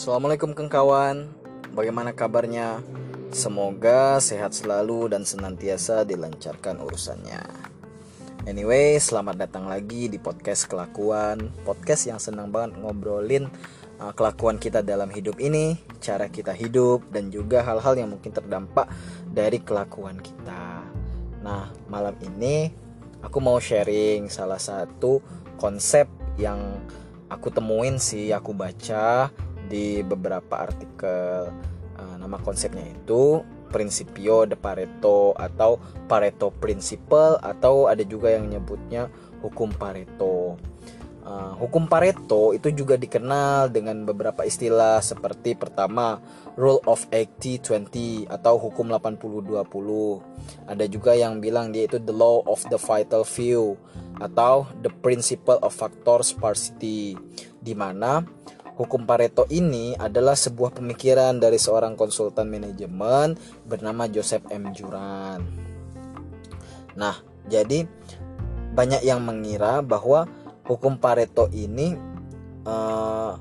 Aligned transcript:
Assalamualaikum 0.00 0.56
kawan, 0.56 1.28
bagaimana 1.76 2.16
kabarnya? 2.16 2.80
Semoga 3.36 4.16
sehat 4.16 4.56
selalu 4.56 5.12
dan 5.12 5.28
senantiasa 5.28 6.08
dilancarkan 6.08 6.80
urusannya. 6.80 7.44
Anyway, 8.48 8.96
selamat 8.96 9.44
datang 9.44 9.68
lagi 9.68 10.08
di 10.08 10.16
podcast 10.16 10.72
kelakuan, 10.72 11.52
podcast 11.68 12.08
yang 12.08 12.16
senang 12.16 12.48
banget 12.48 12.80
ngobrolin 12.80 13.52
uh, 14.00 14.16
kelakuan 14.16 14.56
kita 14.56 14.80
dalam 14.80 15.12
hidup 15.12 15.36
ini, 15.36 15.76
cara 16.00 16.32
kita 16.32 16.56
hidup, 16.56 17.04
dan 17.12 17.28
juga 17.28 17.60
hal-hal 17.60 18.00
yang 18.00 18.08
mungkin 18.08 18.32
terdampak 18.32 18.88
dari 19.28 19.60
kelakuan 19.60 20.16
kita. 20.24 20.80
Nah, 21.44 21.76
malam 21.92 22.16
ini 22.24 22.72
aku 23.20 23.36
mau 23.36 23.60
sharing 23.60 24.32
salah 24.32 24.56
satu 24.56 25.20
konsep 25.60 26.08
yang 26.40 26.56
aku 27.28 27.52
temuin 27.52 28.00
sih, 28.00 28.32
aku 28.32 28.56
baca 28.56 29.28
di 29.70 30.02
beberapa 30.02 30.66
artikel 30.66 31.46
uh, 31.94 32.16
nama 32.18 32.42
konsepnya 32.42 32.90
itu 32.90 33.46
Principio 33.70 34.50
de 34.50 34.58
Pareto 34.58 35.30
atau 35.38 35.78
Pareto 36.10 36.50
Principle 36.50 37.38
atau 37.38 37.86
ada 37.86 38.02
juga 38.02 38.34
yang 38.34 38.50
menyebutnya 38.50 39.06
hukum 39.46 39.70
Pareto. 39.70 40.58
Uh, 41.20 41.54
hukum 41.62 41.86
Pareto 41.86 42.50
itu 42.50 42.74
juga 42.74 42.98
dikenal 42.98 43.70
dengan 43.70 44.02
beberapa 44.02 44.42
istilah 44.42 44.98
seperti 44.98 45.54
pertama 45.54 46.18
rule 46.58 46.82
of 46.90 47.06
80-20 47.14 48.26
atau 48.26 48.58
hukum 48.58 48.90
80-20. 48.90 50.66
Ada 50.66 50.84
juga 50.90 51.14
yang 51.14 51.38
bilang 51.38 51.70
dia 51.70 51.86
itu 51.86 52.02
the 52.02 52.10
law 52.10 52.42
of 52.50 52.58
the 52.66 52.80
vital 52.80 53.22
few 53.22 53.78
atau 54.18 54.66
the 54.82 54.90
principle 55.04 55.62
of 55.62 55.70
factor 55.70 56.26
sparsity 56.26 57.14
di 57.60 57.72
mana 57.76 58.24
Hukum 58.80 59.04
Pareto 59.04 59.44
ini 59.52 59.92
adalah 59.92 60.32
sebuah 60.32 60.72
pemikiran 60.72 61.36
dari 61.36 61.60
seorang 61.60 62.00
konsultan 62.00 62.48
manajemen 62.48 63.36
bernama 63.68 64.08
Joseph 64.08 64.48
M. 64.48 64.72
Juran. 64.72 65.44
Nah, 66.96 67.20
jadi 67.44 67.84
banyak 68.72 69.04
yang 69.04 69.20
mengira 69.20 69.84
bahwa 69.84 70.24
hukum 70.64 70.96
Pareto 70.96 71.52
ini 71.52 71.92
uh, 72.64 73.36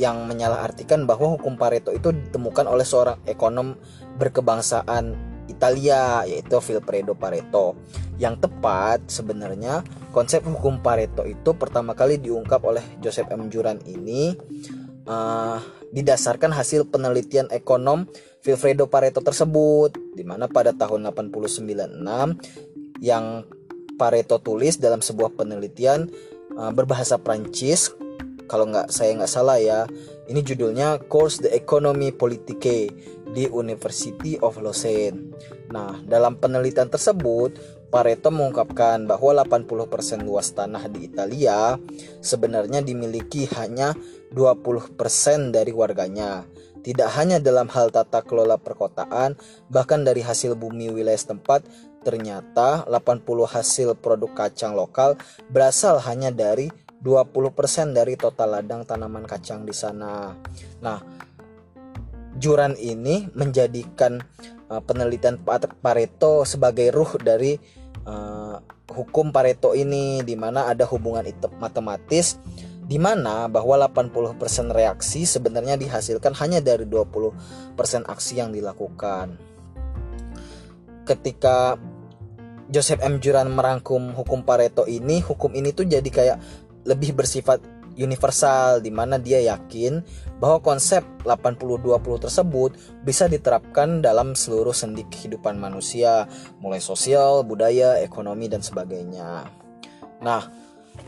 yang 0.00 0.24
menyalahartikan 0.24 1.04
bahwa 1.04 1.36
hukum 1.36 1.60
Pareto 1.60 1.92
itu 1.92 2.16
ditemukan 2.16 2.64
oleh 2.64 2.88
seorang 2.88 3.20
ekonom 3.28 3.76
berkebangsaan 4.16 5.35
Italia 5.48 6.22
yaitu 6.28 6.58
Vilfredo 6.58 7.14
Pareto. 7.16 7.78
Yang 8.16 8.48
tepat 8.48 9.06
sebenarnya 9.12 9.84
konsep 10.14 10.44
hukum 10.44 10.80
Pareto 10.80 11.24
itu 11.28 11.52
pertama 11.56 11.92
kali 11.92 12.16
diungkap 12.16 12.64
oleh 12.64 12.82
Joseph 13.04 13.28
M. 13.28 13.52
Juran 13.52 13.80
ini 13.84 14.32
uh, 15.06 15.58
didasarkan 15.92 16.52
hasil 16.52 16.88
penelitian 16.90 17.46
ekonom 17.52 18.08
Vilfredo 18.42 18.86
Pareto 18.90 19.22
tersebut 19.22 19.94
di 20.14 20.22
mana 20.22 20.46
pada 20.50 20.72
tahun 20.74 21.10
896 21.12 23.02
yang 23.02 23.44
Pareto 23.96 24.36
tulis 24.40 24.76
dalam 24.76 25.00
sebuah 25.00 25.34
penelitian 25.36 26.08
uh, 26.56 26.72
berbahasa 26.72 27.16
Prancis 27.16 27.92
kalau 28.46 28.70
nggak 28.70 28.88
saya 28.94 29.16
nggak 29.18 29.32
salah 29.32 29.58
ya 29.58 29.84
ini 30.30 30.42
judulnya 30.42 31.02
Course 31.10 31.42
the 31.42 31.50
Economy 31.54 32.14
Politique 32.14 32.90
di 33.36 33.44
University 33.52 34.40
of 34.40 34.56
Lausanne. 34.56 35.36
Nah, 35.68 36.00
dalam 36.08 36.40
penelitian 36.40 36.88
tersebut 36.88 37.76
Pareto 37.86 38.34
mengungkapkan 38.34 39.06
bahwa 39.06 39.46
80% 39.46 40.26
luas 40.26 40.50
tanah 40.50 40.90
di 40.90 41.06
Italia 41.06 41.78
sebenarnya 42.18 42.82
dimiliki 42.82 43.46
hanya 43.54 43.94
20% 44.34 44.96
dari 45.54 45.70
warganya. 45.70 46.42
Tidak 46.82 47.10
hanya 47.18 47.38
dalam 47.38 47.66
hal 47.70 47.90
tata 47.90 48.22
kelola 48.22 48.58
perkotaan, 48.58 49.38
bahkan 49.70 50.02
dari 50.06 50.22
hasil 50.22 50.54
bumi 50.58 50.90
wilayah 50.90 51.18
setempat, 51.18 51.66
ternyata 52.02 52.86
80 52.86 53.26
hasil 53.46 53.98
produk 53.98 54.30
kacang 54.34 54.78
lokal 54.78 55.18
berasal 55.50 55.98
hanya 56.06 56.30
dari 56.30 56.70
20% 57.02 57.94
dari 57.94 58.14
total 58.14 58.58
ladang 58.58 58.86
tanaman 58.86 59.26
kacang 59.26 59.66
di 59.66 59.74
sana. 59.74 60.34
Nah, 60.82 60.98
Juran 62.36 62.76
ini 62.76 63.28
menjadikan 63.32 64.20
uh, 64.68 64.82
penelitian 64.84 65.40
Pareto 65.80 66.44
sebagai 66.44 66.92
ruh 66.92 67.16
dari 67.20 67.56
uh, 68.04 68.60
hukum 68.92 69.34
Pareto 69.34 69.72
ini 69.72 70.22
di 70.22 70.36
mana 70.38 70.70
ada 70.70 70.84
hubungan 70.88 71.24
itu 71.26 71.48
matematis 71.58 72.38
di 72.86 73.02
mana 73.02 73.50
bahwa 73.50 73.74
80% 73.90 74.70
reaksi 74.70 75.26
sebenarnya 75.26 75.74
dihasilkan 75.74 76.38
hanya 76.38 76.62
dari 76.62 76.86
20% 76.86 77.34
aksi 78.06 78.32
yang 78.38 78.54
dilakukan. 78.54 79.34
Ketika 81.02 81.74
Joseph 82.70 83.02
M. 83.02 83.18
Juran 83.18 83.50
merangkum 83.50 84.14
hukum 84.14 84.46
Pareto 84.46 84.86
ini, 84.86 85.18
hukum 85.18 85.54
ini 85.58 85.74
tuh 85.74 85.86
jadi 85.86 86.06
kayak 86.06 86.38
lebih 86.86 87.18
bersifat 87.18 87.58
universal 87.96 88.84
di 88.84 88.92
mana 88.92 89.16
dia 89.16 89.40
yakin 89.42 90.04
bahwa 90.38 90.60
konsep 90.60 91.02
80-20 91.24 92.24
tersebut 92.28 92.70
bisa 93.02 93.26
diterapkan 93.26 94.04
dalam 94.04 94.36
seluruh 94.36 94.76
sendi 94.76 95.08
kehidupan 95.08 95.56
manusia, 95.56 96.28
mulai 96.60 96.78
sosial, 96.78 97.42
budaya, 97.42 97.98
ekonomi 98.04 98.46
dan 98.52 98.60
sebagainya. 98.60 99.48
Nah, 100.20 100.65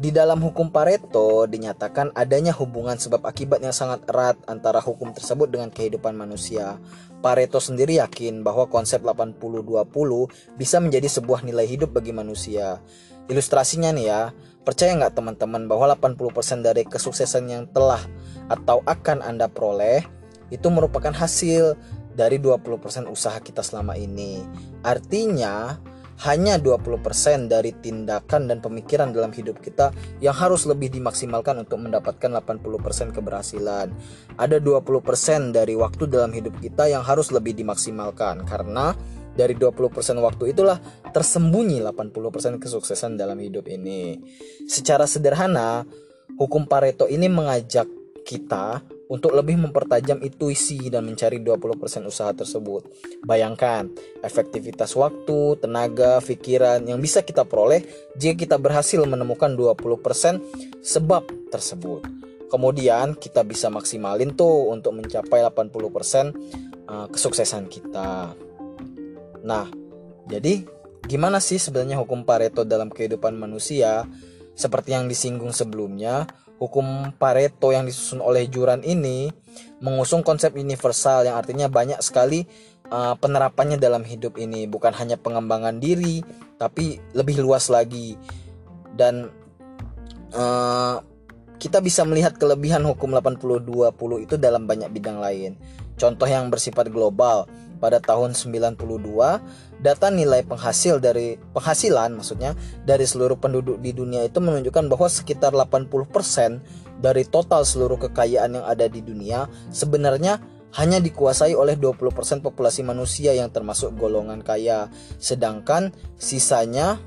di 0.00 0.10
dalam 0.14 0.40
hukum 0.40 0.72
Pareto 0.72 1.44
dinyatakan 1.44 2.16
adanya 2.16 2.56
hubungan 2.56 2.96
sebab 2.96 3.24
akibat 3.24 3.60
yang 3.60 3.74
sangat 3.76 4.04
erat 4.08 4.40
antara 4.48 4.80
hukum 4.80 5.12
tersebut 5.12 5.50
dengan 5.50 5.68
kehidupan 5.68 6.16
manusia. 6.16 6.80
Pareto 7.20 7.60
sendiri 7.60 8.00
yakin 8.00 8.40
bahwa 8.40 8.68
konsep 8.68 9.04
80-20 9.04 9.90
bisa 10.56 10.76
menjadi 10.80 11.08
sebuah 11.08 11.44
nilai 11.44 11.68
hidup 11.68 11.92
bagi 11.92 12.16
manusia. 12.16 12.80
Ilustrasinya 13.28 13.92
nih 13.92 14.06
ya, 14.08 14.22
Percaya 14.60 14.92
nggak 14.92 15.16
teman-teman 15.16 15.64
bahwa 15.64 15.96
80% 15.96 16.60
dari 16.60 16.84
kesuksesan 16.84 17.48
yang 17.48 17.64
telah 17.72 18.00
atau 18.52 18.84
akan 18.84 19.24
Anda 19.24 19.48
peroleh 19.48 20.04
itu 20.52 20.68
merupakan 20.68 21.16
hasil 21.16 21.80
dari 22.12 22.36
20% 22.36 23.08
usaha 23.08 23.40
kita 23.40 23.64
selama 23.64 23.96
ini. 23.96 24.44
Artinya, 24.84 25.80
hanya 26.28 26.60
20% 26.60 27.48
dari 27.48 27.72
tindakan 27.72 28.44
dan 28.44 28.60
pemikiran 28.60 29.08
dalam 29.08 29.32
hidup 29.32 29.56
kita 29.64 29.88
yang 30.20 30.36
harus 30.36 30.68
lebih 30.68 30.92
dimaksimalkan 30.92 31.64
untuk 31.64 31.80
mendapatkan 31.80 32.28
80% 32.44 33.16
keberhasilan. 33.16 33.88
Ada 34.36 34.60
20% 34.60 35.56
dari 35.56 35.72
waktu 35.80 36.04
dalam 36.04 36.28
hidup 36.36 36.60
kita 36.60 36.92
yang 36.92 37.00
harus 37.00 37.32
lebih 37.32 37.56
dimaksimalkan 37.56 38.44
karena 38.44 38.92
dari 39.32 39.56
20% 39.56 39.80
waktu 40.20 40.52
itulah 40.52 40.76
tersembunyi 41.08 41.80
80% 41.80 42.60
kesuksesan 42.60 43.16
dalam 43.16 43.40
hidup 43.40 43.64
ini. 43.72 44.20
Secara 44.68 45.08
sederhana, 45.08 45.88
hukum 46.36 46.68
Pareto 46.68 47.08
ini 47.08 47.32
mengajak 47.32 47.88
kita 48.28 48.84
untuk 49.10 49.34
lebih 49.34 49.58
mempertajam 49.58 50.22
intuisi 50.22 50.86
dan 50.86 51.02
mencari 51.02 51.42
20% 51.42 52.06
usaha 52.06 52.30
tersebut. 52.30 52.86
Bayangkan, 53.26 53.90
efektivitas 54.22 54.94
waktu, 54.94 55.58
tenaga, 55.58 56.22
pikiran 56.22 56.86
yang 56.86 57.02
bisa 57.02 57.26
kita 57.26 57.42
peroleh 57.42 57.82
jika 58.14 58.38
kita 58.38 58.56
berhasil 58.62 59.02
menemukan 59.02 59.50
20% 59.58 60.78
sebab 60.78 61.26
tersebut. 61.50 62.06
Kemudian 62.46 63.18
kita 63.18 63.42
bisa 63.42 63.66
maksimalin 63.66 64.30
tuh 64.38 64.70
untuk 64.70 64.94
mencapai 64.94 65.42
80% 65.42 66.30
eh, 66.86 67.06
kesuksesan 67.10 67.66
kita. 67.66 68.30
Nah, 69.42 69.66
jadi 70.30 70.62
gimana 71.10 71.42
sih 71.42 71.58
sebenarnya 71.58 71.98
hukum 71.98 72.22
Pareto 72.22 72.62
dalam 72.62 72.94
kehidupan 72.94 73.34
manusia? 73.34 74.06
Seperti 74.54 74.92
yang 74.92 75.08
disinggung 75.08 75.56
sebelumnya, 75.56 76.28
hukum 76.60 77.16
Pareto 77.16 77.72
yang 77.72 77.88
disusun 77.88 78.20
oleh 78.20 78.44
Juran 78.52 78.84
ini 78.84 79.32
mengusung 79.80 80.20
konsep 80.20 80.52
universal 80.54 81.24
yang 81.24 81.40
artinya 81.40 81.72
banyak 81.72 81.98
sekali 82.04 82.44
uh, 82.92 83.16
penerapannya 83.16 83.80
dalam 83.80 84.04
hidup 84.04 84.36
ini, 84.36 84.68
bukan 84.68 84.92
hanya 84.92 85.16
pengembangan 85.16 85.80
diri, 85.80 86.20
tapi 86.60 87.00
lebih 87.16 87.40
luas 87.40 87.72
lagi. 87.72 88.20
Dan 88.92 89.32
uh, 90.36 91.00
kita 91.56 91.80
bisa 91.80 92.04
melihat 92.04 92.36
kelebihan 92.36 92.84
hukum 92.84 93.16
80-20 93.16 94.28
itu 94.28 94.34
dalam 94.36 94.68
banyak 94.68 94.92
bidang 94.92 95.16
lain. 95.16 95.56
Contoh 96.00 96.24
yang 96.24 96.48
bersifat 96.48 96.88
global, 96.88 97.44
pada 97.80 97.98
tahun 97.98 98.36
92 98.36 98.76
data 99.80 100.06
nilai 100.12 100.44
penghasil 100.44 101.00
dari 101.00 101.40
penghasilan 101.56 102.12
maksudnya 102.12 102.52
dari 102.84 103.08
seluruh 103.08 103.40
penduduk 103.40 103.80
di 103.80 103.96
dunia 103.96 104.28
itu 104.28 104.36
menunjukkan 104.38 104.92
bahwa 104.92 105.08
sekitar 105.08 105.56
80% 105.56 105.96
dari 107.00 107.24
total 107.24 107.64
seluruh 107.64 107.96
kekayaan 107.96 108.60
yang 108.60 108.66
ada 108.68 108.84
di 108.86 109.00
dunia 109.00 109.48
sebenarnya 109.72 110.36
hanya 110.76 111.02
dikuasai 111.02 111.56
oleh 111.56 111.74
20% 111.74 112.44
populasi 112.44 112.84
manusia 112.86 113.34
yang 113.34 113.50
termasuk 113.50 113.96
golongan 113.96 114.44
kaya 114.44 114.92
sedangkan 115.18 115.90
sisanya 116.20 117.00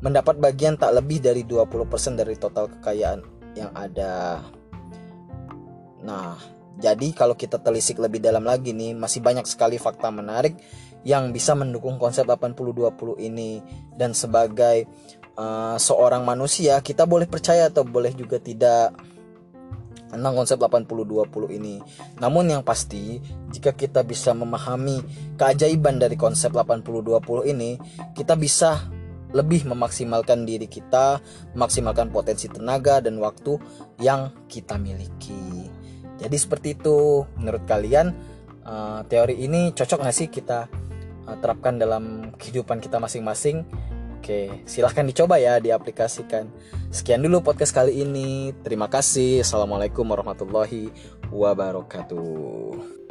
mendapat 0.00 0.38
bagian 0.38 0.78
tak 0.78 0.94
lebih 0.96 1.20
dari 1.20 1.42
20% 1.44 2.16
dari 2.16 2.36
total 2.38 2.68
kekayaan 2.68 3.20
yang 3.56 3.72
ada. 3.72 4.44
Nah, 6.04 6.36
jadi 6.78 7.14
kalau 7.14 7.38
kita 7.38 7.62
telisik 7.62 8.02
lebih 8.02 8.18
dalam 8.18 8.42
lagi 8.42 8.74
nih, 8.74 8.96
masih 8.98 9.22
banyak 9.22 9.46
sekali 9.46 9.78
fakta 9.78 10.10
menarik 10.10 10.58
yang 11.04 11.30
bisa 11.30 11.52
mendukung 11.54 12.00
konsep 12.00 12.24
80-20 12.24 13.20
ini 13.20 13.60
dan 13.94 14.16
sebagai 14.16 14.88
uh, 15.36 15.76
seorang 15.76 16.24
manusia 16.24 16.80
kita 16.80 17.04
boleh 17.04 17.28
percaya 17.28 17.68
atau 17.68 17.84
boleh 17.84 18.16
juga 18.16 18.40
tidak 18.40 18.96
tentang 20.08 20.34
konsep 20.34 20.56
80-20 20.56 21.58
ini. 21.58 21.82
Namun 22.22 22.46
yang 22.46 22.62
pasti, 22.62 23.18
jika 23.50 23.74
kita 23.74 24.06
bisa 24.06 24.30
memahami 24.30 25.02
keajaiban 25.34 25.98
dari 25.98 26.14
konsep 26.14 26.54
80-20 26.54 27.50
ini, 27.50 27.76
kita 28.14 28.38
bisa 28.38 28.78
lebih 29.34 29.66
memaksimalkan 29.66 30.46
diri 30.46 30.70
kita, 30.70 31.18
memaksimalkan 31.58 32.14
potensi 32.14 32.46
tenaga 32.46 33.02
dan 33.02 33.18
waktu 33.18 33.58
yang 33.98 34.30
kita 34.46 34.78
miliki. 34.78 35.43
Jadi 36.18 36.36
seperti 36.38 36.68
itu, 36.78 37.26
menurut 37.38 37.66
kalian 37.66 38.14
uh, 38.64 39.02
teori 39.06 39.38
ini 39.38 39.74
cocok 39.74 40.02
nggak 40.02 40.16
sih 40.16 40.28
kita 40.30 40.70
uh, 41.26 41.36
terapkan 41.42 41.76
dalam 41.76 42.34
kehidupan 42.38 42.78
kita 42.78 43.02
masing-masing? 43.02 43.66
Oke, 44.24 44.64
silahkan 44.64 45.04
dicoba 45.04 45.36
ya, 45.36 45.60
diaplikasikan. 45.60 46.48
Sekian 46.88 47.20
dulu 47.20 47.44
podcast 47.44 47.76
kali 47.76 48.08
ini. 48.08 48.56
Terima 48.64 48.88
kasih. 48.88 49.44
Assalamualaikum 49.44 50.08
warahmatullahi 50.08 50.88
wabarakatuh. 51.28 53.03